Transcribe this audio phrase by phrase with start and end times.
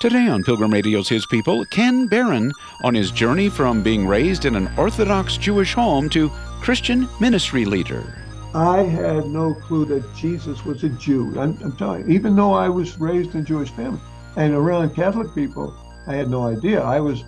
[0.00, 2.52] Today on Pilgrim Radio's His People, Ken Barun
[2.82, 6.30] on his journey from being raised in an Orthodox Jewish home to
[6.62, 8.24] Christian ministry leader.
[8.54, 11.38] I had no clue that Jesus was a Jew.
[11.38, 14.00] I'm, I'm telling you, even though I was raised in Jewish family
[14.36, 15.76] and around Catholic people,
[16.06, 16.80] I had no idea.
[16.80, 17.22] I was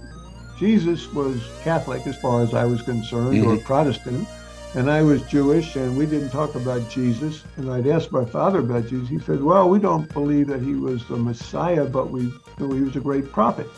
[0.58, 3.50] Jesus was Catholic as far as I was concerned, mm-hmm.
[3.50, 4.26] or Protestant,
[4.74, 7.44] and I was Jewish, and we didn't talk about Jesus.
[7.56, 9.08] And I'd asked my father about Jesus.
[9.08, 12.82] He said, "Well, we don't believe that he was the Messiah, but we know he
[12.82, 13.68] was a great prophet."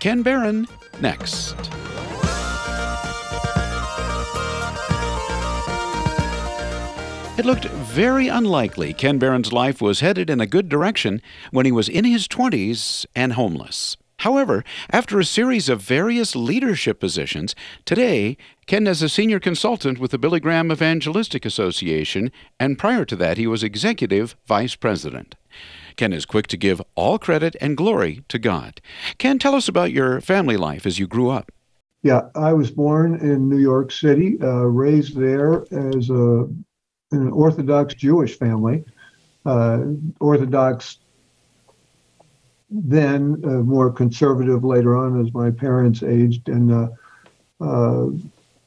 [0.00, 0.68] Ken Barun
[1.00, 1.54] next.
[7.36, 11.20] It looked very unlikely Ken Barun's life was headed in a good direction
[11.50, 13.96] when he was in his 20s and homeless.
[14.24, 20.12] However, after a series of various leadership positions, today Ken is a senior consultant with
[20.12, 25.34] the Billy Graham Evangelistic Association, and prior to that, he was executive vice president.
[25.96, 28.80] Ken is quick to give all credit and glory to God.
[29.18, 31.52] Ken, tell us about your family life as you grew up.
[32.02, 36.48] Yeah, I was born in New York City, uh, raised there as a,
[37.12, 38.86] an Orthodox Jewish family.
[39.44, 39.80] Uh,
[40.18, 41.00] Orthodox
[42.70, 46.88] then, uh, more conservative later on as my parents aged, and uh,
[47.60, 48.08] uh,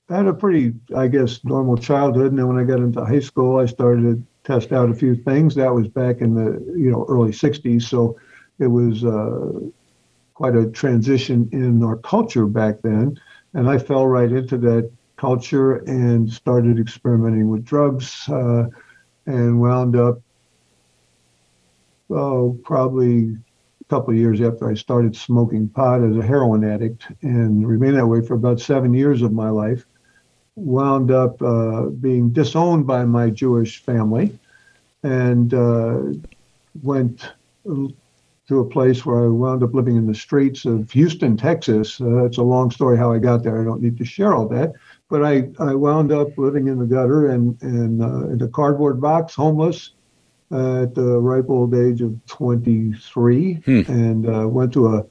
[0.10, 2.30] had a pretty, I guess, normal childhood.
[2.32, 5.16] And then when I got into high school, I started to test out a few
[5.16, 5.56] things.
[5.56, 8.18] That was back in the you know early '60s, so
[8.60, 9.60] it was uh,
[10.34, 13.20] quite a transition in our culture back then.
[13.54, 18.68] And I fell right into that culture and started experimenting with drugs uh,
[19.26, 20.22] and wound up
[22.10, 23.36] oh probably
[23.90, 28.22] couple years after I started smoking pot as a heroin addict and remained that way
[28.22, 29.86] for about seven years of my life.
[30.56, 34.38] Wound up uh, being disowned by my Jewish family
[35.04, 36.00] and uh,
[36.82, 37.32] went
[37.66, 42.00] to a place where I wound up living in the streets of Houston, Texas.
[42.00, 43.62] Uh, it's a long story how I got there.
[43.62, 44.74] I don't need to share all that.
[45.10, 49.00] But I, I wound up living in the gutter and, and uh, in a cardboard
[49.00, 49.92] box, homeless,
[50.52, 53.82] at the ripe old age of 23 hmm.
[53.88, 55.06] and uh, went to a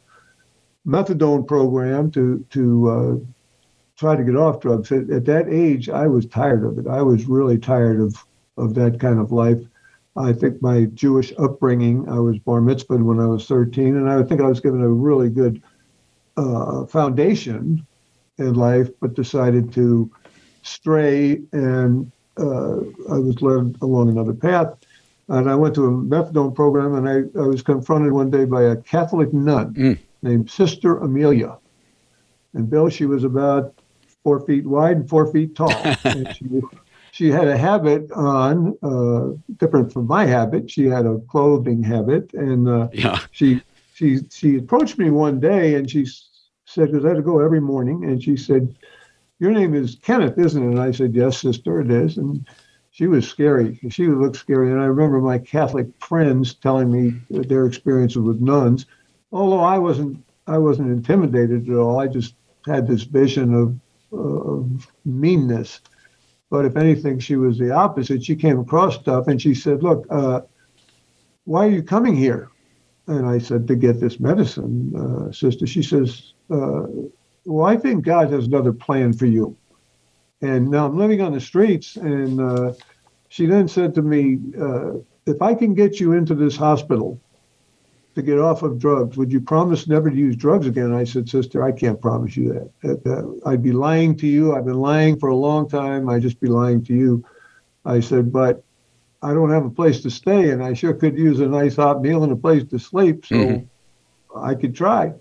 [0.87, 3.17] methadone program to to uh,
[3.97, 4.91] try to get off drugs.
[4.93, 6.87] At, at, that age, I was tired of it.
[6.87, 8.25] I was really tired of
[8.57, 9.61] of that kind of life.
[10.17, 14.23] I think my Jewish upbringing, I was bar mitzvahed when I was 13, and I
[14.23, 15.63] think I was given a really good
[16.39, 17.87] uh, foundation
[18.39, 20.11] in life, but decided to
[20.63, 22.77] stray, and uh,
[23.11, 24.75] I was led along another path
[25.29, 28.63] and I went to a methadone program, and I, I was confronted one day by
[28.63, 29.99] a Catholic nun mm.
[30.23, 31.59] named Sister Amelia.
[32.55, 33.75] And Bill, she was about
[34.23, 35.71] four feet wide and four feet tall.
[36.05, 36.61] and she,
[37.11, 40.71] she had a habit on, uh, different from my habit.
[40.71, 43.19] She had a clothing habit, and uh, yeah.
[43.33, 43.63] she
[43.95, 46.07] she she approached me one day, and she
[46.67, 48.77] said, "Because I had to go every morning," and she said,
[49.39, 52.47] "Your name is Kenneth, isn't it?" And I said, "Yes, sister, it is." And
[52.97, 53.79] she was scary.
[53.91, 54.73] She looked scary.
[54.73, 58.87] And I remember my Catholic friends telling me their experiences with nuns.
[59.33, 62.01] Although I wasn't, I wasn't intimidated at all.
[62.01, 63.79] I just had this vision of,
[64.15, 65.83] uh, of meanness.
[66.49, 68.25] But if anything, she was the opposite.
[68.25, 70.41] She came across stuff and she said, "Look, uh,
[71.45, 72.49] why are you coming here?"
[73.09, 76.87] And I said, "To get this medicine, uh, sister." She says, uh,
[77.45, 79.55] "Well, I think God has another plan for you."
[80.43, 81.97] And now I'm living on the streets.
[81.97, 82.73] And uh,
[83.29, 84.95] she then said to me, uh,
[85.27, 87.21] If I can get you into this hospital
[88.15, 90.93] to get off of drugs, would you promise never to use drugs again?
[90.93, 93.41] I said, Sister, I can't promise you that.
[93.47, 94.55] I'd be lying to you.
[94.55, 96.09] I've been lying for a long time.
[96.09, 97.25] I'd just be lying to you.
[97.85, 98.63] I said, But
[99.23, 102.03] I don't have a place to stay, and I sure could use a nice hot
[102.03, 103.25] meal and a place to sleep.
[103.27, 104.39] So mm-hmm.
[104.39, 105.13] I could try.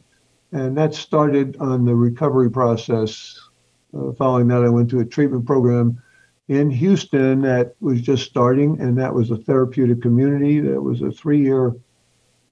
[0.51, 3.39] And that started on the recovery process
[3.95, 6.01] uh, following that, I went to a treatment program
[6.47, 10.59] in Houston that was just starting, and that was a therapeutic community.
[10.59, 11.75] That was a three year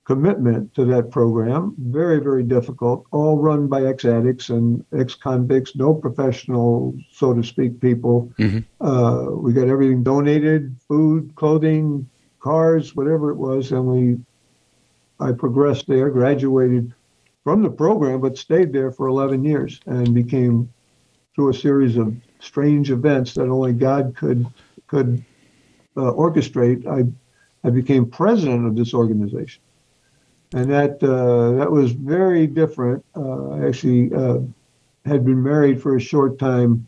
[0.05, 1.75] commitment to that program.
[1.77, 7.43] Very, very difficult, all run by ex addicts and ex convicts, no professional, so to
[7.43, 8.31] speak, people.
[8.37, 8.85] Mm-hmm.
[8.85, 12.09] Uh, we got everything donated food, clothing,
[12.39, 13.71] cars, whatever it was.
[13.71, 14.17] And we,
[15.19, 16.93] I progressed there, graduated
[17.43, 20.73] from the program, but stayed there for 11 years and became
[21.35, 24.45] through a series of strange events that only God could
[24.87, 25.23] could
[25.97, 27.11] uh, orchestrate, I
[27.65, 29.61] I became president of this organization,
[30.53, 33.03] and that uh, that was very different.
[33.15, 34.39] Uh, I actually uh,
[35.05, 36.87] had been married for a short time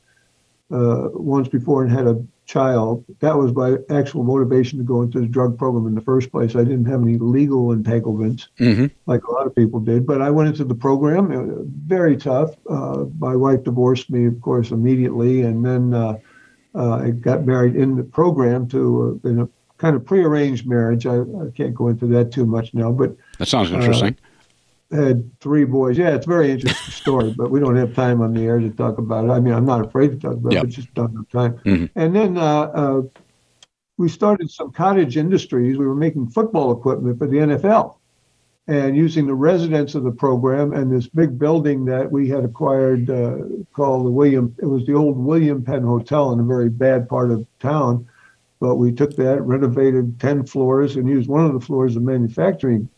[0.72, 3.04] uh, once before and had a child.
[3.20, 6.56] That was my actual motivation to go into the drug program in the first place.
[6.56, 10.32] I didn't have any legal entanglements hmm like a lot of people did, but I
[10.32, 11.32] went into the program.
[11.32, 12.56] It was very tough.
[12.70, 16.18] Uh, my wife divorced me, of course, immediately, and then uh,
[16.74, 21.06] uh, I got married in the program to uh, in a kind of prearranged marriage.
[21.06, 24.18] I, I can't go into that too much now, but That sounds interesting.
[24.92, 25.98] Had three boys.
[25.98, 28.70] Yeah, it's a very interesting story, but we don't have time on the air to
[28.70, 29.32] talk about it.
[29.32, 30.60] I mean, I'm not afraid to talk about Yeah.
[30.60, 31.54] it, but just don't have time.
[31.66, 31.90] Mhm.
[31.96, 33.02] And then uh, uh,
[33.98, 35.78] we started some cottage industries.
[35.78, 37.96] We were making football equipment for the NFL
[38.68, 43.10] and using the residents of the program and this big building that we had acquired
[43.10, 43.38] uh,
[43.74, 47.30] called the William, it was the old William Penn Hotel in a very bad part
[47.32, 48.08] of town.
[48.60, 52.88] But we took that, renovated 10 floors, and used one of the floors of manufacturing
[52.88, 52.95] uh, uh,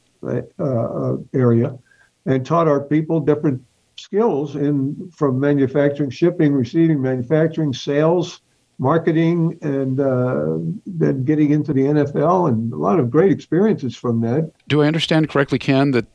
[1.33, 1.77] area
[2.25, 3.63] and taught our people different
[3.95, 8.41] skills in from manufacturing, shipping, receiving, manufacturing, sales,
[8.79, 14.21] marketing, and uh, then getting into the NFL and a lot of great experiences from
[14.21, 14.51] that.
[14.67, 16.05] Do I understand correctly, Ken, that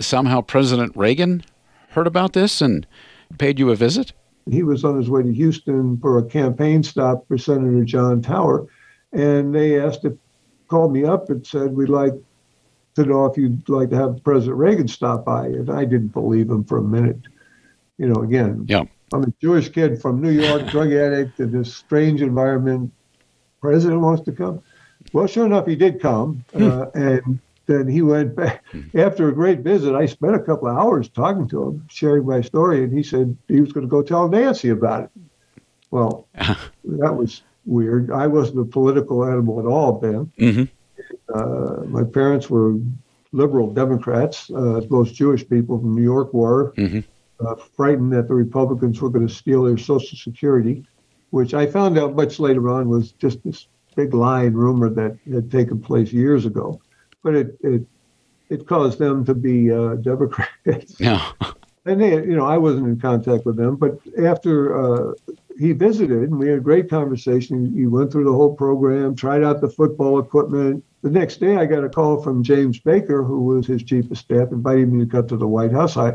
[0.00, 1.44] somehow President Reagan
[1.90, 2.86] heard about this and
[3.38, 4.12] paid you a visit?
[4.50, 8.66] He was on his way to Houston for a campaign stop for Senator John Tower,
[9.12, 10.12] and they asked if
[10.68, 12.12] called me up and said we'd like
[12.96, 16.50] to know if you'd like to have President Reagan stop by, and I didn't believe
[16.50, 17.20] him for a minute.
[17.98, 18.84] You know, again, Yeah.
[19.12, 22.92] I'm a Jewish kid from New York, drug addict in this strange environment.
[23.60, 24.60] President wants to come.
[25.12, 28.64] Well, sure enough, he did come, uh, and then he went back.
[28.94, 32.40] After a great visit, I spent a couple of hours talking to him, sharing my
[32.40, 35.10] story, and he said he was going to go tell Nancy about it.
[35.90, 38.10] Well, that was weird.
[38.10, 40.32] I wasn't a political animal at all then.
[40.38, 40.64] hmm
[41.32, 42.76] Uh, my parents were
[43.32, 47.04] liberal Democrats, uh, as most Jewish people from New York were, Mhm.
[47.40, 50.84] uh, frightened that the Republicans were going to steal their Social Security,
[51.30, 55.16] which I found out much later on was just this big lie and rumor that
[55.30, 56.80] had taken place years ago.
[57.22, 57.82] But it it,
[58.48, 60.98] it caused them to be uh, Democrats.
[61.00, 61.20] Yeah.
[61.88, 65.12] And they, you know, I wasn't in contact with them, but after uh,
[65.56, 69.44] he visited and we had a great conversation, he went through the whole program, tried
[69.44, 70.82] out the football equipment.
[71.06, 74.18] The next day, I got a call from James Baker, who was his chief of
[74.18, 75.96] staff, inviting me to come to the White House.
[75.96, 76.14] I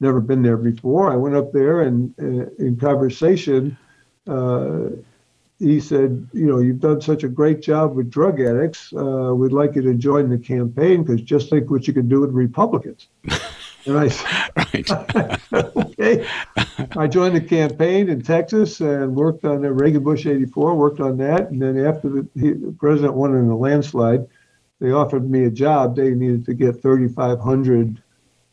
[0.00, 1.12] never been there before.
[1.12, 3.78] I went up there, and uh, in conversation,
[4.26, 4.88] uh,
[5.60, 8.92] he said, "You know, you've done such a great job with drug addicts.
[8.92, 12.22] Uh, we'd like you to join the campaign because just think what you can do
[12.22, 13.06] with Republicans."
[13.86, 14.24] Right.
[15.52, 16.26] okay.
[16.96, 21.16] I joined the campaign in Texas and worked on the Reagan Bush 84, worked on
[21.18, 21.50] that.
[21.50, 24.26] And then after the, he, the president won in a landslide,
[24.80, 25.96] they offered me a job.
[25.96, 28.02] They needed to get 3,500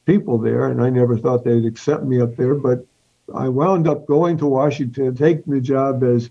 [0.05, 2.55] people there, and I never thought they'd accept me up there.
[2.55, 2.85] But
[3.33, 6.29] I wound up going to Washington, taking the job as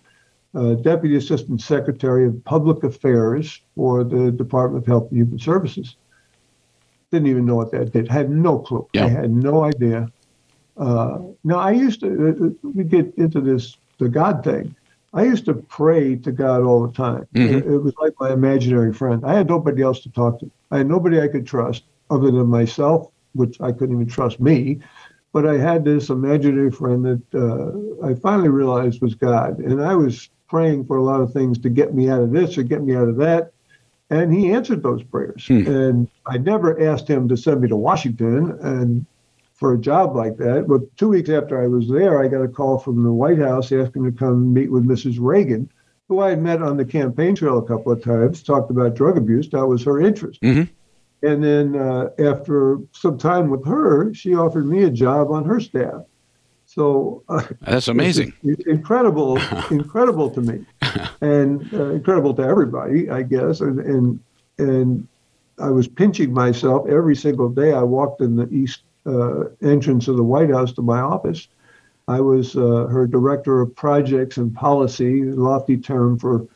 [0.54, 5.96] uh, Deputy Assistant Secretary of Public Affairs for the Department of Health and Human Services.
[7.12, 8.08] Didn't even know what that did.
[8.08, 8.88] Had no clue.
[8.94, 9.04] Yeah.
[9.04, 10.08] I had no idea.
[10.78, 12.54] Uh, now I used to.
[12.64, 14.74] Uh, we get into this the God thing.
[15.12, 17.26] I used to pray to God all the time.
[17.34, 17.50] Mhm.
[17.50, 19.22] It, it was like my imaginary friend.
[19.26, 20.50] I had nobody else to talk to.
[20.70, 24.80] I had nobody I could trust other than myself, which I couldn't even trust me.
[25.34, 29.94] But I had this imaginary friend that uh, I finally realized was God, and I
[29.94, 32.82] was praying for a lot of things to get me out of this or get
[32.82, 33.52] me out of that.
[34.12, 35.46] And he answered those prayers.
[35.46, 35.66] Hmm.
[35.66, 39.06] And I never asked him to send me to Washington and
[39.54, 40.66] for a job like that.
[40.68, 43.72] But two weeks after I was there, I got a call from the White House
[43.72, 45.16] asking to come meet with Mrs.
[45.18, 45.70] Reagan,
[46.08, 49.16] who I had met on the campaign trail a couple of times, talked about drug
[49.16, 49.48] abuse.
[49.50, 50.40] That was her interest.
[50.42, 50.68] Mhm.
[51.22, 55.60] And then uh, after some time with her, she offered me a job on her
[55.60, 56.02] staff.
[56.66, 58.32] So uh, That's amazing.
[58.42, 59.38] it's incredible,
[59.70, 60.66] incredible to me,
[61.20, 63.60] and uh, incredible to everybody, I guess.
[63.60, 64.20] And, and
[64.58, 65.06] and
[65.58, 67.72] I was pinching myself every single day.
[67.72, 71.48] I walked in the east uh, entrance of the White House to my office.
[72.08, 76.46] I was uh, her director of projects and policy, lofty term for.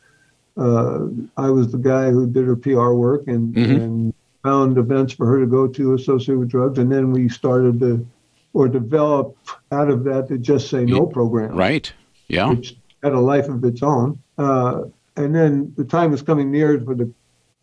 [0.57, 3.75] Uh, I was the guy who did her PR work and, Mhm.
[3.75, 4.13] and
[4.43, 8.05] found events for her to go to associated with drugs, and then we started to,
[8.53, 9.37] or develop
[9.71, 11.93] out of that the Just Say No program Right.
[12.27, 12.49] Yeah.
[12.49, 14.19] which had a life of its own.
[14.37, 14.83] Uh,
[15.15, 17.11] and then the time was coming near for the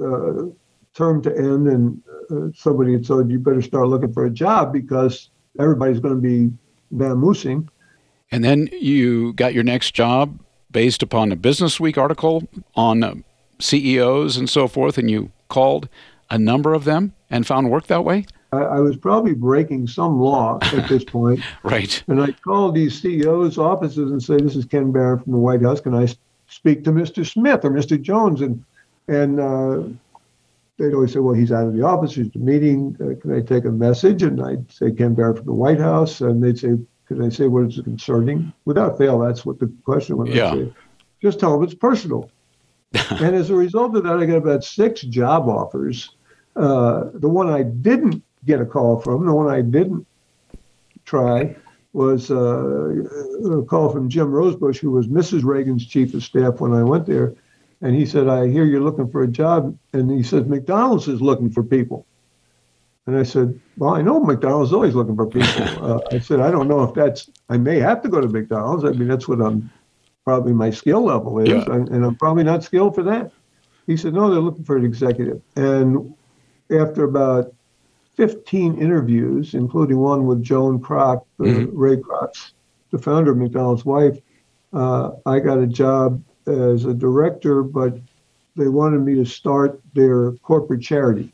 [0.00, 0.50] uh,
[0.94, 4.72] term to end, and uh, somebody had said, "You better start looking for a job
[4.72, 6.52] because everybody's going to be
[6.94, 7.68] vamoosing."
[8.30, 13.14] And then you got your next job based upon a Business Week article on uh,
[13.60, 15.88] CEOs and so forth, and you called
[16.30, 18.26] a number of them and found work that way?
[18.54, 22.02] I, I was probably breaking some law at this point, Right.
[22.08, 25.62] and I called these CEOs' offices and say, "This is Ken Barun from the White
[25.62, 25.80] House.
[25.80, 26.06] Can I
[26.48, 27.26] speak to Mr.
[27.30, 28.00] Smith or Mr.
[28.00, 28.64] Jones, and
[29.08, 29.82] and uh,
[30.78, 32.14] they'd always say, "Well, he's out of the office.
[32.14, 32.96] He's the meeting.
[33.00, 36.20] Uh, can I take a message?" And I'd say, "Ken Barun from the White House,"
[36.20, 40.16] and they'd say, "Can I say what is concerning?" Without fail, that's what the question
[40.16, 40.28] was.
[40.30, 40.52] Yeah.
[40.52, 40.72] Say,
[41.22, 42.30] Just tell them it's personal.
[43.10, 46.14] and as a result of that, I got about six job offers.
[46.54, 50.06] Uh, the one I didn't get a call from, the one I didn't
[51.04, 51.56] try,
[51.92, 52.34] was uh,
[53.50, 55.44] a call from Jim Rosebush, who was Mrs.
[55.44, 57.34] Reagan's chief of staff when I went there.
[57.80, 59.76] And he said, I hear you're looking for a job.
[59.92, 62.06] And he said, McDonald's is looking for people.
[63.06, 65.44] And I said, Well, I know McDonald's is always looking for people.
[65.84, 68.84] Uh, I said, I don't know if that's, I may have to go to McDonald's.
[68.84, 69.70] I mean, that's what I'm
[70.24, 71.48] probably my skill level is.
[71.48, 71.64] Yeah.
[71.70, 73.30] And I'm probably not skilled for that.
[73.86, 75.42] He said, No, they're looking for an executive.
[75.56, 76.14] And
[76.70, 77.52] after about
[78.14, 81.76] 15 interviews, including one with Joan Kroc, mm-hmm.
[81.76, 82.54] Ray Kroc's,
[82.90, 84.18] the founder of McDonald's wife,
[84.72, 87.98] uh, I got a job as a director, but
[88.56, 91.32] they wanted me to start their corporate charity.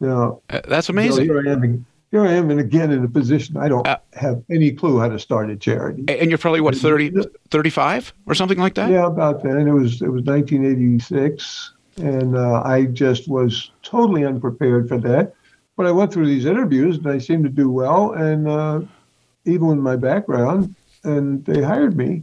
[0.00, 1.26] Now, uh, that's amazing.
[1.26, 1.86] You know, here I am.
[2.12, 5.08] Here I am, and again in a position I don't uh, have any clue how
[5.08, 6.04] to start a charity.
[6.08, 7.12] And you're probably what 30,
[7.50, 8.90] 35 or something like that.
[8.90, 9.56] Yeah, about that.
[9.56, 15.34] And it was it was 1986, and uh, I just was totally unprepared for that.
[15.76, 18.80] But I went through these interviews, and I seemed to do well, and uh,
[19.44, 20.74] even with my background,
[21.04, 22.22] and they hired me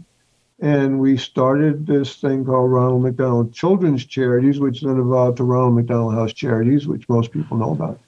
[0.63, 5.75] and we started this thing called Ronald McDonald Children's Charities, which then evolved to Ronald
[5.75, 7.99] McDonald House Charities, which most people know about.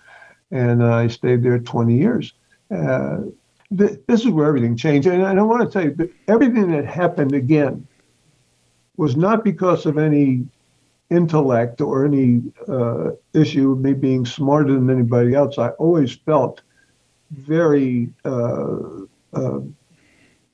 [0.51, 2.33] And uh, I stayed there 20 years.
[2.71, 3.23] Uh,
[3.77, 5.05] th- this is where everything changed.
[5.05, 7.85] And I don't want to tell you everything that happened again
[8.95, 10.47] was not because of any
[11.09, 15.57] intellect or any uh, issue of me being smarter than anybody else.
[15.57, 16.61] I always felt
[17.31, 18.77] very uh,
[19.33, 19.59] uh,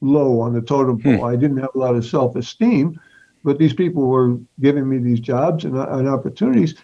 [0.02, 1.18] low on the totem pole.
[1.18, 1.24] Hmm.
[1.26, 3.00] I didn't have a lot of self esteem,
[3.44, 6.76] but these people were giving me these jobs and, and opportunities.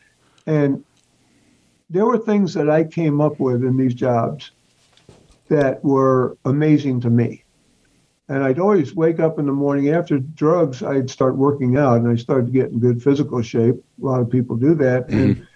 [0.46, 0.84] And
[1.90, 4.52] there were things that I came up with in these jobs
[5.50, 7.44] that were amazing to me.
[8.30, 12.10] And I'd always wake up in the morning after drugs, I'd start working out and
[12.10, 13.76] I started getting good physical shape.
[13.76, 15.08] A lot of people do that.
[15.08, 15.18] Mm-hmm.
[15.18, 15.48] And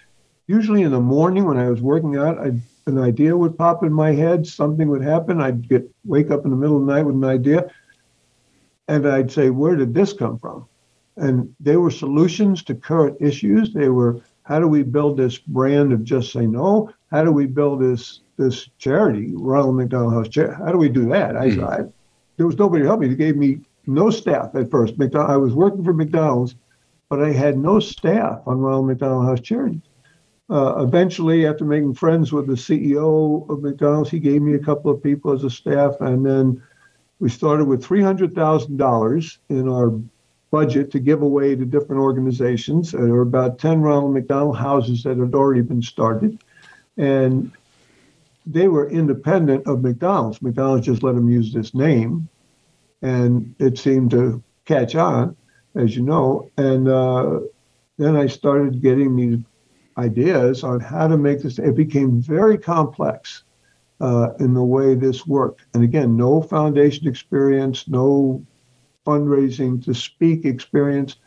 [0.48, 3.94] usually in the morning when I was working out, I'd an idea would pop in
[3.94, 5.42] my head, something would happen.
[5.42, 7.72] I'd get wake up in the middle of the night with an idea,
[8.88, 10.66] and I'd say, "Where did this come from?"
[11.18, 13.74] And they were solutions to current issues.
[13.74, 16.90] They were, "How do we build this brand of just say no?
[17.12, 20.56] How do we build this this charity, Ronald McDonald House Charity?
[20.56, 21.64] How do we do that?" Mm-hmm.
[21.64, 21.86] I, I
[22.42, 23.08] there was nobody to help me.
[23.08, 24.98] They gave me no staff at first.
[24.98, 26.56] McDonald, I was working for McDonald's,
[27.08, 29.80] but I had no staff on Ronald McDonald House Charity.
[30.50, 34.90] Uh, eventually, after making friends with the CEO of McDonald's, he gave me a couple
[34.90, 36.60] of people as a staff, and then
[37.20, 39.92] we started with three hundred thousand dollars in our
[40.50, 42.92] budget to give away to different organizations.
[42.92, 46.40] There were about ten Ronald McDonald houses that had already been started,
[46.98, 47.52] and
[48.48, 50.42] they were independent of McDonald's.
[50.42, 52.28] McDonald's just let them use this name,
[53.02, 55.36] and it seemed to catch on,
[55.76, 56.50] as you know.
[56.58, 57.40] And uh,
[57.98, 59.40] then I started getting these
[59.98, 61.60] ideas on how to make this.
[61.60, 63.44] It became very complex
[64.00, 65.62] uh, in the way this worked.
[65.74, 68.46] And again, no foundation experience, no
[69.06, 71.18] fundraising to speak experience.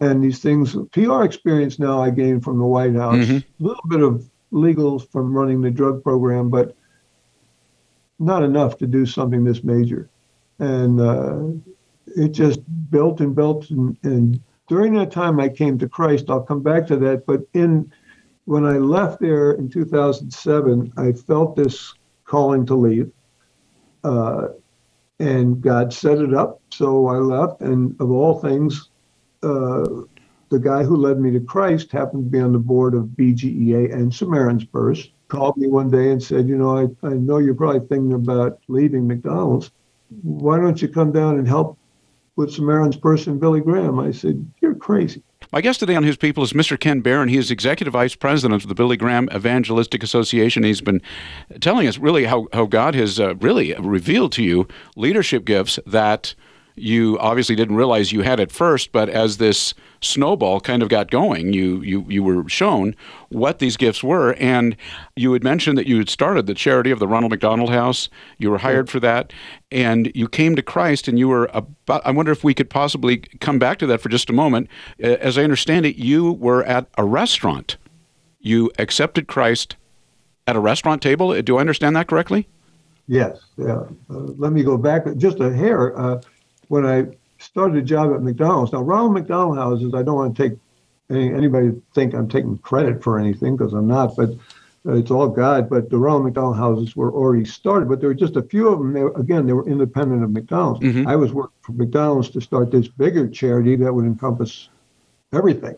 [0.00, 3.36] And these things, PR experience now I gained from the White House, mm-hmm.
[3.36, 6.76] a little bit of legal from running the drug program, but
[8.18, 10.08] not enough to do something this major.
[10.58, 11.42] And uh,
[12.16, 16.30] it just built and built and, and during that time I came to Christ.
[16.30, 17.26] I'll come back to that.
[17.26, 17.92] But in
[18.44, 21.94] when I left there in 2007, I felt this
[22.24, 23.10] calling to leave.
[24.02, 24.48] Uh,
[25.20, 26.60] and God set it up.
[26.72, 27.60] So I left.
[27.60, 28.88] And of all things,
[29.42, 29.86] uh,
[30.48, 33.92] the guy who led me to Christ happened to be on the board of BGEA
[33.92, 35.08] and Samaritan's Purse.
[35.28, 38.58] Called me one day and said, You know, I, I know you're probably thinking about
[38.68, 39.70] leaving McDonald's.
[40.22, 41.78] Why don't you come down and help
[42.36, 43.98] with Samaritan's Purse and Billy Graham.
[43.98, 45.22] I said, You're crazy.
[45.52, 46.78] My guest today on His People is Mr.
[46.80, 47.28] Ken Barun.
[47.28, 50.62] He is Executive Vice President of the Billy Graham Evangelistic Association.
[50.62, 51.02] He's been
[51.60, 54.66] telling us really how, how God has uh, really revealed to you
[54.96, 56.34] leadership gifts that
[56.74, 61.10] you obviously didn't realize you had at first, but as this snowball kind of got
[61.10, 62.94] going, you you you were shown
[63.28, 64.76] what these gifts were, and
[65.14, 68.08] you had mentioned that you had started the charity of the Ronald McDonald House.
[68.38, 69.32] You were hired for that,
[69.70, 72.04] and you came to Christ, and you were about.
[72.06, 74.68] I wonder if we could possibly come back to that for just a moment.
[74.98, 77.76] As I understand it, you were at a restaurant.
[78.40, 79.76] You accepted Christ
[80.46, 81.40] at a restaurant table.
[81.42, 82.48] Do I understand that correctly?
[83.08, 83.38] Yes.
[83.58, 85.98] Uh, let me go back just a hair.
[85.98, 86.20] Uh,
[86.72, 88.72] when I started a job at McDonald's.
[88.72, 90.58] Now, Ronald McDonald houses, I don't want to take
[91.10, 94.30] any, anybody think I'm taking credit for anything because I'm not, but
[94.86, 95.68] uh, it's all God.
[95.68, 98.78] But the Ronald McDonald houses were already started, but there were just a few of
[98.78, 98.94] them.
[98.94, 100.80] They, again, they were independent of McDonald's.
[100.80, 101.06] Mhm.
[101.06, 104.70] I was working for McDonald's to start this bigger charity that would encompass
[105.34, 105.76] everything,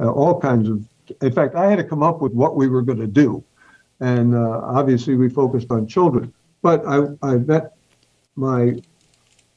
[0.00, 0.84] uh, all kinds of.
[1.20, 3.44] In fact, I had to come up with what we were going to do,
[4.00, 6.32] and uh, obviously we focused on children.
[6.62, 7.76] But I, I met
[8.34, 8.82] my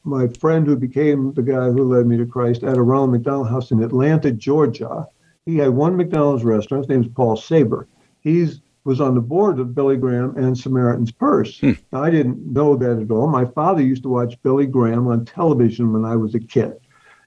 [0.06, 3.48] my friend who became the guy who led me to Christ at a Ronald McDonald
[3.48, 5.06] House in Atlanta, Georgia.
[5.44, 6.84] He had one McDonald's restaurant.
[6.84, 7.88] His name is Paul Saber.
[8.20, 8.48] He
[8.84, 11.58] was on the board of Billy Graham and Samaritan's Purse.
[11.58, 11.72] Hmm.
[11.92, 13.26] Now, I didn't know that at all.
[13.26, 16.78] My father used to watch Billy Graham on television when I was a kid.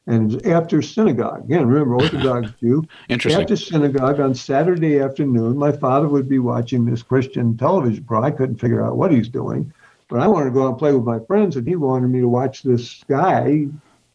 [0.08, 1.46] And it was after synagogue.
[1.46, 2.88] Again, remember, Orthodox Jew.
[3.10, 3.42] Interesting.
[3.42, 8.34] After synagogue on Saturday afternoon, my father would be watching this Christian television program.
[8.34, 9.72] I couldn't figure out what he's doing,
[10.10, 12.20] but I wanted to go out and play with my friends, and he wanted me
[12.20, 13.68] to watch this guy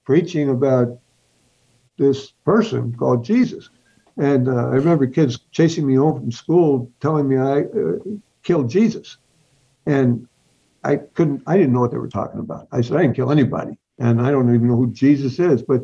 [0.05, 0.99] preaching about
[1.97, 3.71] this person called Jesus.
[4.17, 7.99] And uh, I remember kids chasing me home from school, telling me I uh,
[8.43, 9.17] killed Jesus,
[9.87, 10.29] and
[10.83, 11.43] I couldn't.
[11.47, 12.69] I didn't know what they were talking about.
[12.73, 15.63] I said I didn't kill anybody, and I don't even know who Jesus is.
[15.63, 15.83] But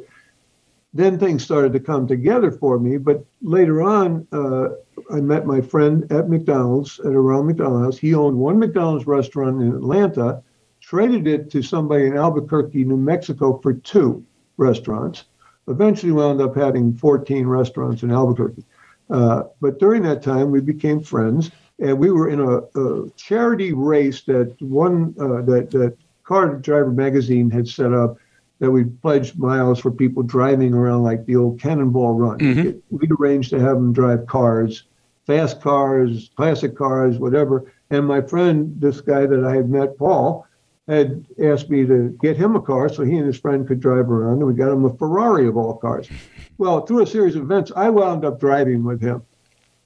[0.92, 2.96] then things started to come together for me.
[2.96, 4.70] But later on, uh,
[5.12, 7.98] I met my friend at McDonald's at around McDonald's.
[7.98, 10.42] He owned one McDonald's restaurant in Atlanta,
[10.80, 14.24] traded it to somebody in Albuquerque, New Mexico, for two
[14.56, 15.24] restaurants.
[15.68, 18.64] Eventually, wound up having 14 restaurants in Albuquerque.
[19.08, 23.72] Uh, but during that time, we became friends, and we were in a, a charity
[23.72, 28.16] race that one uh, that that Car Driver magazine had set up
[28.60, 32.38] that we pledged miles for people driving around like the old Cannonball Run.
[32.38, 32.80] Mhm.
[32.90, 34.84] We'd arranged to have them drive cars,
[35.26, 37.64] fast cars, classic cars, whatever.
[37.90, 40.46] And my friend, this guy that I had met, Paul,
[40.86, 44.10] had asked me to get him a car so he and his friend could drive
[44.10, 46.08] around, and we got him a Ferrari of all cars.
[46.58, 49.22] Well, through a series of events, I wound up driving with him,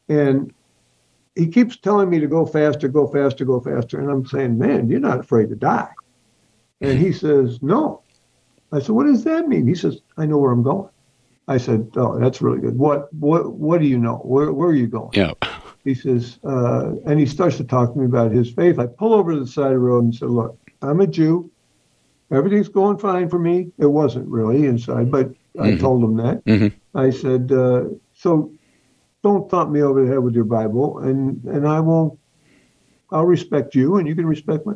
[0.08, 0.52] and
[1.36, 4.88] he keeps telling me to go faster, go faster, go faster, and I'm saying, "Man,
[4.88, 5.90] you're not afraid to die."
[6.80, 8.00] And he says, "No."
[8.74, 10.88] I said, "What does that mean?" He says, "I know where I'm going."
[11.46, 12.76] I said, "Oh, that's really good.
[12.76, 14.16] What what what do you know?
[14.24, 15.32] Where where are you going?" Yeah.
[15.84, 18.78] he says, uh, and he starts to talk to me about his faith.
[18.78, 21.50] I pull over to the side of the road and said, Look, I'm a Jew.
[22.32, 23.70] Everything's going fine for me.
[23.78, 25.80] It wasn't really inside, but I Mhm.
[25.80, 26.42] told him that.
[26.46, 26.72] Mhm.
[26.94, 27.84] I said, uh,
[28.14, 28.50] So
[29.22, 32.18] don't thump me over the head with your Bible, and, and I won't,
[33.10, 34.74] I'll respect you, and you can respect me.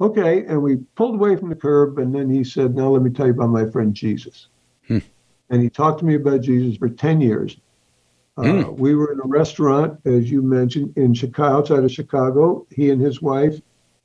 [0.00, 0.44] Okay.
[0.46, 3.26] And we pulled away from the curb, and then he said, Now let me tell
[3.26, 4.48] you about my friend Jesus.
[4.86, 4.98] Hmm.
[5.50, 7.56] And he talked to me about Jesus for 10 years.
[8.36, 8.76] Uh, Hmm.
[8.76, 12.66] We were in a restaurant, as you mentioned, in Chicago, outside of Chicago.
[12.70, 13.60] He and his wife,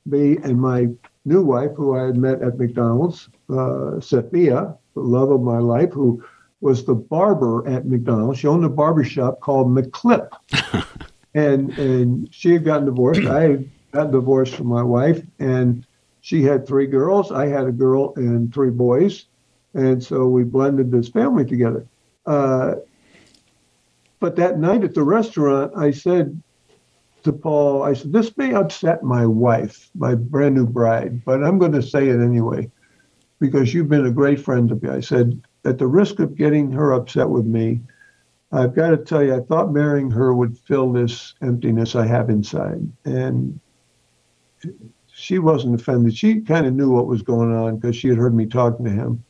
[0.06, 0.88] me and my
[1.24, 5.92] new wife, who I had met at McDonald's, uh, Sophia, the love of my life,
[5.92, 6.22] who
[6.60, 8.38] was the barber at McDonald's.
[8.38, 10.28] She owned a barber shop called McClip.
[11.34, 13.26] and and she had gotten divorced.
[13.26, 15.86] I had gotten divorced from my wife, and
[16.20, 17.32] she had three girls.
[17.32, 19.26] I had a girl and three boys.
[19.74, 21.86] And so we blended this family together.
[22.26, 22.76] Uh,
[24.18, 26.42] but that night at the restaurant, I said
[27.22, 31.58] to Paul, I said, This may upset my wife, my brand new bride, but I'm
[31.58, 32.70] going to say it anyway
[33.38, 34.88] because you've been a great friend to me.
[34.90, 37.80] I said, At the risk of getting her upset with me,
[38.52, 42.28] I've got to tell you, I thought marrying her would fill this emptiness I have
[42.28, 42.90] inside.
[43.04, 43.60] And
[45.12, 46.16] she wasn't offended.
[46.16, 48.90] She kind of knew what was going on because she had heard me talking to
[48.90, 49.24] him.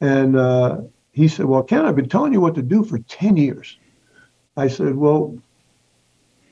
[0.00, 3.36] And uh, he said, Well, Ken, I've been telling you what to do for 10
[3.36, 3.78] years.
[4.56, 5.36] I said, Well,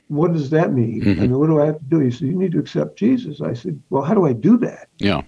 [0.07, 1.01] what does that mean?
[1.01, 1.21] Mhm.
[1.21, 1.99] And what do I have to do?
[1.99, 3.41] He said, You need to accept Jesus.
[3.41, 4.87] I said, Well, how do I do that?
[4.99, 5.21] Yeah.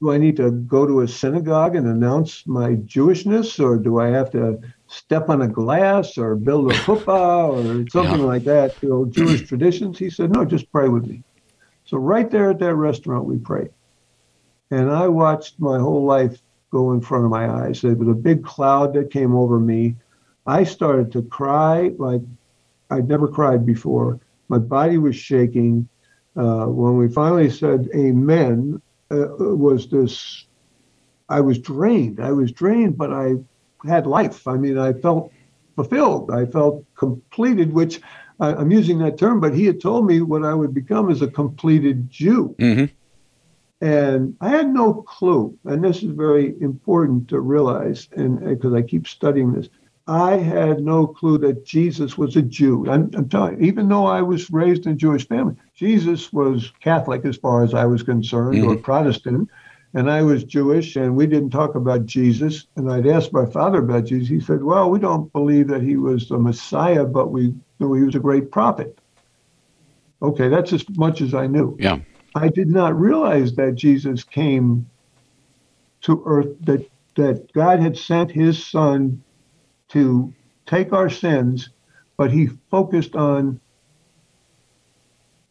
[0.00, 4.06] Do I need to go to a synagogue and announce my Jewishness, or do I
[4.08, 8.24] have to step on a glass or build a chuppah or something Yeah.
[8.26, 8.76] like that?
[8.80, 9.98] You know, Jewish traditions.
[9.98, 11.24] He said, No, just pray with me.
[11.88, 13.70] So right there at that restaurant, we prayed,
[14.70, 16.38] and I watched my whole life
[16.70, 17.80] go in front of my eyes.
[17.80, 19.96] There was a big cloud that came over me.
[20.46, 22.20] I started to cry like
[22.90, 24.20] I'd never cried before.
[24.50, 25.88] My body was shaking.
[26.36, 30.44] Uh, when we finally said amen, uh, was this
[31.30, 32.20] I was drained.
[32.20, 33.36] I was drained, but I
[33.86, 34.46] had life.
[34.46, 35.32] I mean, I felt
[35.74, 36.32] fulfilled.
[36.32, 38.02] I felt completed, which
[38.40, 41.22] I, I'm using that term, but he had told me what I would become as
[41.22, 42.54] a completed Jew.
[42.58, 42.84] hmm
[43.80, 48.82] And I had no clue, and this is very important to realize, and because I
[48.82, 49.68] keep studying this,
[50.08, 52.86] I had no clue that Jesus was a Jew.
[52.90, 56.72] I'm, I'm telling you, even though I was raised in a Jewish family, Jesus was
[56.80, 59.50] Catholic as far as I was concerned, or Protestant,
[59.98, 62.68] and I was Jewish, and we didn't talk about Jesus.
[62.76, 64.28] And I'd asked my father about Jesus.
[64.28, 68.04] He said, "Well, we don't believe that he was the Messiah, but we knew he
[68.04, 68.96] was a great prophet."
[70.22, 71.76] Okay, that's as much as I knew.
[71.80, 71.98] Yeah.
[72.36, 74.86] I did not realize that Jesus came
[76.02, 79.24] to earth that that God had sent his son
[79.88, 80.32] to
[80.66, 81.70] take our sins,
[82.16, 83.58] but he focused on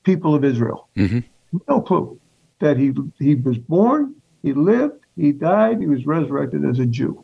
[0.05, 0.87] people of Israel.
[0.95, 1.19] Mm-hmm.
[1.67, 2.17] No clue
[2.59, 7.23] that he he was born, he lived, he died, he was resurrected as a Jew.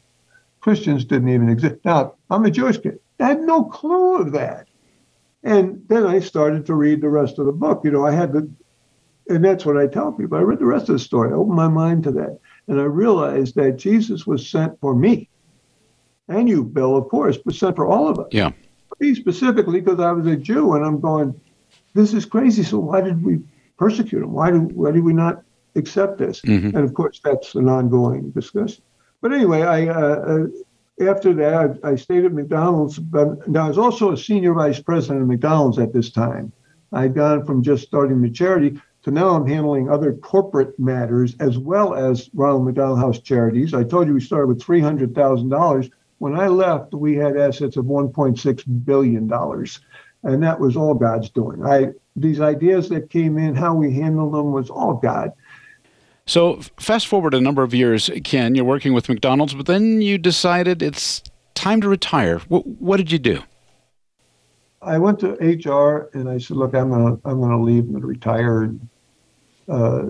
[0.60, 1.76] Christians didn't even exist.
[1.84, 3.00] Now, I'm a Jewish kid.
[3.20, 4.68] I had no clue of that.
[5.44, 7.82] And then I started to read the rest of the book.
[7.84, 8.50] You know, I had to,
[9.30, 10.38] and that's what I tell people.
[10.38, 12.40] I read the rest of the story, I opened my mind to that.
[12.68, 15.30] And I realized that Jesus was sent for me
[16.28, 18.28] and you, Bill, of course, but sent for all of us.
[18.32, 18.52] Yeah.
[19.00, 21.40] Me specifically because I was a Jew and I'm going,
[21.94, 22.64] this is crazy.
[22.64, 23.42] So why did we
[23.78, 24.32] persecute him?
[24.32, 25.44] Why did, why did we not
[25.76, 26.42] accept this?
[26.42, 26.76] Mm-hmm.
[26.76, 28.84] And of course, that's an ongoing discussion.
[29.22, 30.16] But anyway, I uh,
[31.02, 33.00] uh, after that, I, I stayed at McDonald's.
[33.00, 36.52] But now I was also a senior vice president of McDonald's at this time.
[36.92, 41.58] I'd gone from just starting the charity to now I'm handling other corporate matters as
[41.58, 43.74] well as Ronald McDonald House Charities.
[43.74, 45.90] I told you we started with three hundred thousand dollars.
[46.20, 49.82] When I left, we had assets of one point six billion dollars,
[50.24, 51.66] and that was all God's doing.
[51.66, 55.32] I these ideas that came in, how we handled them, was all God.
[56.26, 60.18] So, fast forward a number of years, Ken, you're working with McDonald's, but then you
[60.18, 61.22] decided it's
[61.54, 62.40] time to retire.
[62.48, 63.42] What, what did you do?
[64.82, 67.86] I went to HR and I said, "Look, I'm gonna I'm gonna leave.
[67.86, 68.90] I'm gonna retire." And,
[69.70, 70.04] uh,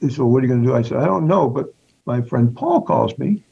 [0.00, 1.74] they said, "What are you gonna do?" I said, "I don't know." But
[2.06, 3.44] my friend Paul calls me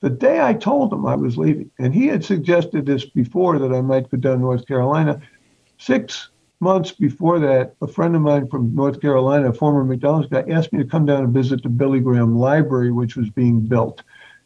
[0.00, 3.72] the day I told him I was leaving, and he had suggested this before that
[3.72, 5.20] I might go down to North Carolina.
[5.78, 10.44] Six months before that, a friend of mine from North Carolina, a former McDonald's guy,
[10.50, 14.02] asked me to come down and visit the Billy Graham Library, which was being built.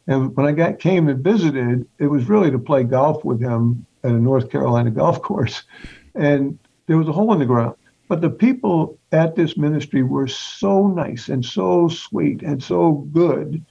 [0.07, 3.85] And when I got came and visited, it was really to play golf with him
[4.03, 5.63] at a North Carolina golf course.
[6.13, 7.75] And there was a hole in the ground.
[8.07, 13.65] But the people at this ministry were so nice and so sweet and so good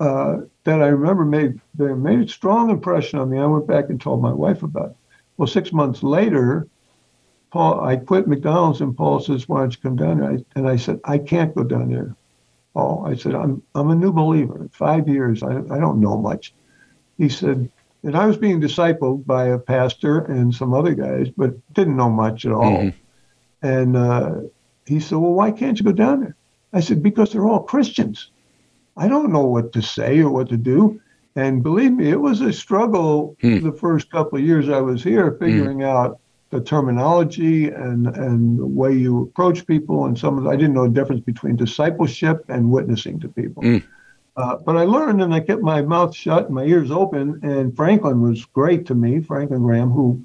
[0.00, 3.38] uh, that I remember made they made a strong impression on me.
[3.38, 4.96] I went back and told my wife about it.
[5.36, 6.66] Well, six months later,
[7.50, 10.68] Paul, I quit McDonald's, and Paul says, "Why don't you come down there?" I, and
[10.68, 12.14] I said, "I can't go down there."
[12.74, 14.68] Paul, I said, "I'm I'm a new believer.
[14.72, 16.54] Five years, I I don't know much."
[17.18, 17.68] He said,
[18.02, 22.08] and I was being discipled by a pastor and some other guys, but didn't know
[22.10, 22.78] much at all.
[22.78, 22.94] Mhm.
[23.62, 24.34] And uh,
[24.86, 26.36] he said, "Well, why can't you go down there?"
[26.72, 28.30] I said, "Because they're all Christians.
[28.96, 31.00] I don't know what to say or what to do."
[31.36, 33.60] And believe me, it was a struggle Hmm.
[33.60, 36.18] the first couple of years I was here, figuring out
[36.50, 40.06] the terminology and and the way you approach people.
[40.06, 43.62] And some of the, I didn't know the difference between discipleship and witnessing to people.
[43.62, 43.78] Hmm.
[44.36, 47.40] Uh, but I learned, and I kept my mouth shut, and my ears open.
[47.42, 50.22] And Franklin was great to me, Franklin Graham, who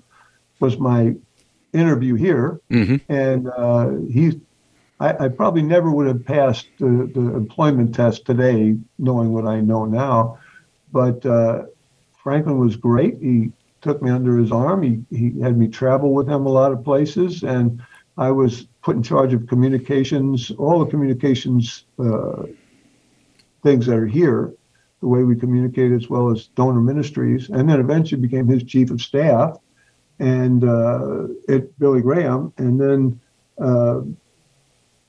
[0.59, 1.15] was my
[1.73, 3.01] interview here, Mhm.
[3.09, 4.39] and uh, he.
[4.97, 9.59] I, I probably never would have passed the, the employment test today, knowing what I
[9.59, 10.37] know now.
[10.93, 11.63] But uh,
[12.23, 13.17] Franklin was great.
[13.19, 13.51] He
[13.85, 14.81] took me under his arm.
[14.81, 17.81] He, he had me travel with him a lot of places, and
[18.17, 22.43] I was put in charge of communications, all the communications uh,
[23.61, 24.53] things that are here,
[25.01, 28.89] the way we communicate, as well as donor ministries, and then eventually became his chief
[28.89, 29.59] of staff,
[30.17, 33.19] and uh, at Billy Graham, and then
[33.59, 34.01] uh,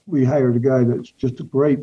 [0.07, 1.79] we hired a guy that's just a great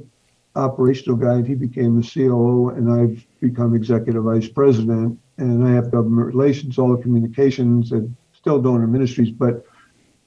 [0.56, 5.72] operational guy, and he became the COO, and I've become executive vice president, and I
[5.72, 9.66] have government relations, all the communications, and still donor ministries, but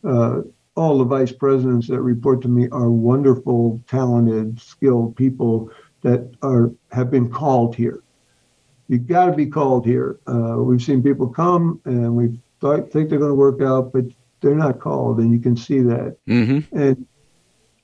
[0.05, 0.43] uh,
[0.77, 5.71] all the vice presidents that report to me are wonderful, talented, skilled people
[6.03, 8.03] that are have been called here.
[8.89, 10.19] You've got to be called here.
[10.27, 14.05] Uh, we've seen people come and we thought, think they're going to work out, but
[14.41, 16.17] they're not called, and you can see that.
[16.29, 16.65] Mhm.
[16.73, 17.07] And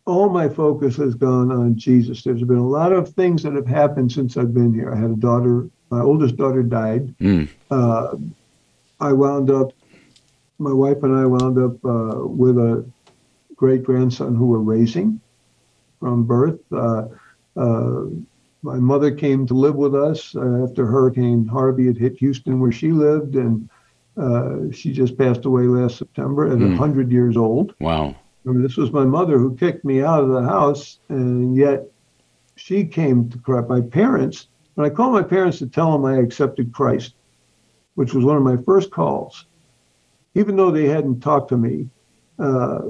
[0.06, 2.22] all my focus has gone on Jesus.
[2.22, 4.92] There's been a lot of things that have happened since I've been here.
[4.92, 5.68] I had a daughter.
[5.92, 7.14] My oldest daughter died.
[7.18, 7.50] Mm.
[7.70, 8.16] Uh,
[8.98, 9.72] I wound up.
[10.58, 12.82] My wife and I wound up uh, with a
[13.56, 15.20] great grandson who we're raising
[16.00, 16.58] from birth.
[16.72, 17.04] Uh,
[17.58, 18.04] uh,
[18.62, 22.72] my mother came to live with us uh, after Hurricane Harvey had hit Houston, where
[22.72, 23.68] she lived, and
[24.16, 26.70] uh, she just passed away last September at Mm.
[26.78, 27.74] 100 years old.
[27.80, 28.14] Wow.
[28.44, 31.84] Remember, this was my mother who kicked me out of the house, and yet
[32.56, 33.68] she came to Christ.
[33.68, 37.14] My parents, when I called my parents to tell them I accepted Christ,
[37.94, 39.46] which was one of my first calls,
[40.34, 41.88] even though they hadn't talked to me,
[42.38, 42.80] uh,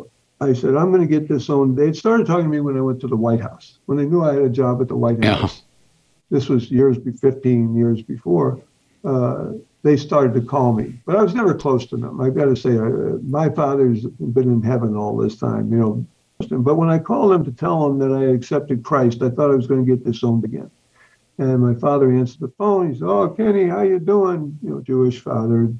[0.40, 1.74] I said, I'm going to get this on.
[1.74, 4.06] They had started talking to me when I went to the White House, when they
[4.06, 5.58] knew I had a job at the White House.
[5.58, 6.38] Yeah.
[6.38, 8.60] This was years, 15 years before.
[9.04, 12.20] Uh, they started to call me, but I was never close to them.
[12.20, 16.06] I've got to say, uh, my father's been in heaven all this time, you know.
[16.50, 19.54] But when I called them to tell them that I accepted Christ, I thought I
[19.54, 20.70] was going to get disowned again.
[21.42, 22.92] And my father answered the phone.
[22.92, 24.58] He said, "Oh, Kenny, how you doing?
[24.62, 25.72] You know, Jewish father."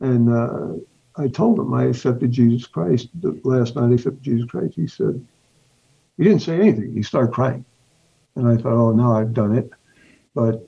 [0.00, 0.74] And uh,
[1.16, 3.08] I told him I accepted Jesus Christ.
[3.20, 4.74] The last night I accepted Jesus Christ.
[4.74, 5.24] He said,
[6.16, 6.92] he didn't say anything.
[6.92, 7.64] He started crying.
[8.34, 9.70] And I thought, oh, no, I've done it.
[10.34, 10.66] But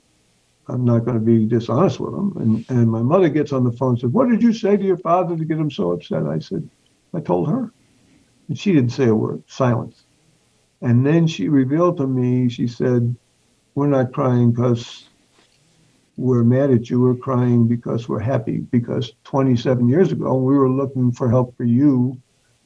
[0.67, 2.37] I'm not going to be dishonest with him.
[2.37, 4.83] And, and my mother gets on the phone and said, what did you say to
[4.83, 6.23] your father to get him so upset?
[6.25, 6.69] I said,
[7.13, 7.71] I told her.
[8.47, 10.05] And she didn't say a word, silence.
[10.81, 13.15] And then she revealed to me, she said,
[13.77, 15.07] we're not crying because
[16.15, 16.99] we're mad at you.
[16.99, 18.57] We're crying because we're happy.
[18.57, 22.19] Because 27 years ago, we were looking for help for you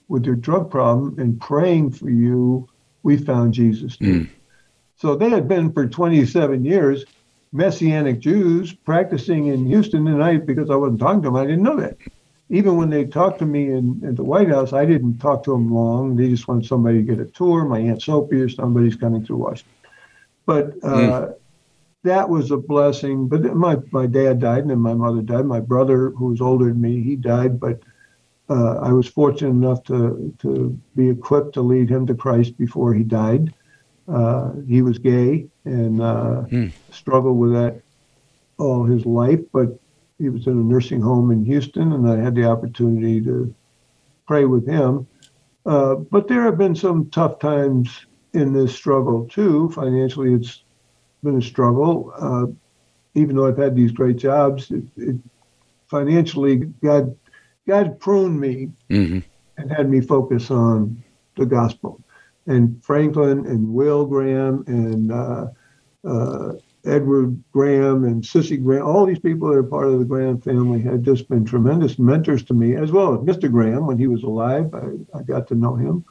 [0.07, 2.69] with your drug problem and praying for you.
[3.03, 3.97] We found Jesus.
[3.97, 4.29] Mm.
[4.95, 7.03] So they had been for 27 years
[7.51, 11.63] Messianic Jews practicing in Houston, and I, because I wasn't talking to them, I didn't
[11.63, 11.97] know that.
[12.47, 15.51] Even when they talked to me in, at the White House, I didn't talk to
[15.51, 16.15] them long.
[16.15, 17.65] They just wanted somebody to get a tour.
[17.65, 19.80] My Aunt Sophie or somebody's coming through Washington.
[20.45, 21.33] But uh, mm
[22.03, 23.27] that was a blessing.
[23.27, 25.45] But my, my dad died and then my mother died.
[25.45, 27.59] My brother, who was older than me, he died.
[27.59, 27.81] But
[28.49, 32.93] uh, I was fortunate enough to, to be equipped to lead him to Christ before
[32.93, 33.53] he died.
[34.07, 36.67] Uh, he was gay and uh, hmm.
[36.91, 37.81] struggled with that
[38.57, 39.79] all his life, but
[40.17, 43.53] he was in a nursing home in Houston, and I had the opportunity to
[44.27, 45.07] pray with him.
[45.65, 49.69] Uh, but there have been some tough times in this struggle too.
[49.69, 50.63] Financially, it's
[51.23, 52.13] been a struggle.
[52.17, 52.47] Uh,
[53.13, 55.15] even though I've had these great jobs, it, it,
[55.89, 57.15] financially, God,
[57.67, 59.19] God pruned me mm-hmm.
[59.57, 61.03] and had me focus on
[61.35, 62.01] the gospel.
[62.47, 65.47] And Franklin and Will Graham and uh,
[66.05, 66.53] uh,
[66.85, 70.81] Edward Graham and Cissie Graham, all these people that are part of the Graham family
[70.81, 73.51] have just been tremendous mentors to me, as well as Mr.
[73.51, 74.73] Graham when he was alive.
[74.73, 76.03] I, I got to know him.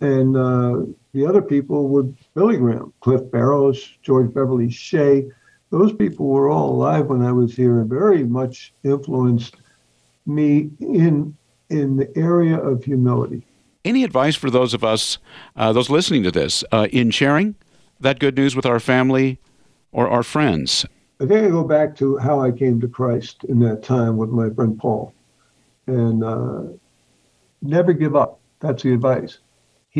[0.00, 5.26] And uh, the other people were Billy Graham, Cliff Barrows, George Beverly Shea.
[5.70, 9.56] Those people were all alive when I was here and very much influenced
[10.26, 11.36] me in
[11.68, 13.46] in the area of humility.
[13.84, 15.18] Any advice for those of us,
[15.54, 17.54] uh, those listening to this, uh, in sharing
[18.00, 19.38] that good news with our family
[19.92, 20.84] or our friends?
[21.20, 24.30] I think I go back to how I came to Christ in that time with
[24.30, 25.14] my friend Paul,
[25.86, 26.62] and uh,
[27.62, 28.40] never give up.
[28.60, 29.38] That's the advice.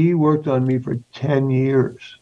[0.01, 2.17] He worked on me for 10 years,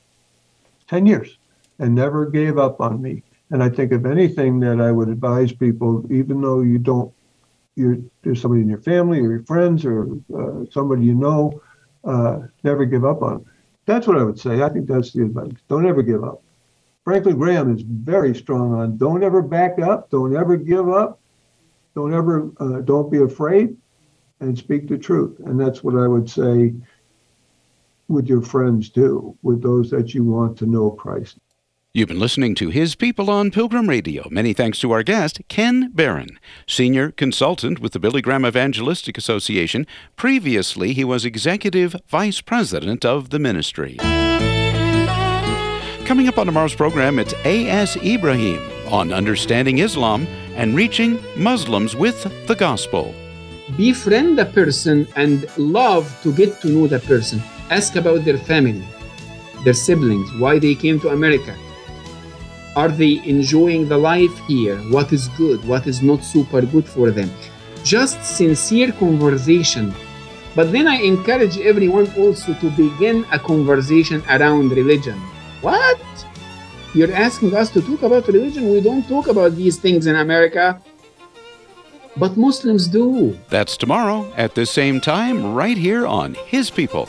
[0.89, 1.39] 10 years,
[1.79, 3.23] and never gave up on me.
[3.51, 7.13] And I think if anything that I would advise people, even though you don't,
[7.77, 11.63] you're, there's somebody in your family or your friends or uh, somebody you know,
[12.03, 13.47] uh, never give up on.
[13.87, 14.61] That's what I would say.
[14.61, 15.53] I think that's the advice.
[15.69, 16.43] Don't ever give up.
[17.05, 21.21] Franklin Graham is very strong on don't ever back up, don't ever give up,
[21.95, 23.77] don't ever, uh, don't be afraid,
[24.41, 25.39] and speak the truth.
[25.47, 26.75] And that's what I would say
[28.09, 31.39] with your friends too, with those that you want to know Christ.
[31.95, 34.29] You've been listening to His People on Pilgrim Radio.
[34.31, 39.87] Many thanks to our guest, Ken Barun, Senior Consultant with the Billy Graham Evangelistic Association.
[40.15, 43.97] Previously, he was Executive Vice President of the ministry.
[46.05, 47.97] Coming up on tomorrow's program, it's A.S.
[47.97, 48.61] Ibrahim
[48.93, 53.15] on understanding Islam and reaching Muslims with the gospel.
[53.77, 58.85] Befriend a person and love to get to know the person ask about their family,
[59.65, 61.57] their siblings, why they came to America.
[62.77, 64.77] Are they enjoying the life here?
[64.93, 65.65] What is good?
[65.67, 67.31] What is not super good for them?
[67.83, 69.95] Just sincere conversation.
[70.55, 75.19] But then I encourage everyone also to begin a conversation around religion.
[75.61, 76.01] What?
[76.95, 78.71] You're asking us to talk about religion?
[78.71, 80.81] We don't talk about these things in America.
[82.17, 83.39] But Muslims do.
[83.49, 87.09] That's tomorrow at the same time, right here on His People.